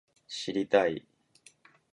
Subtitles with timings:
[0.27, 1.05] 知りたい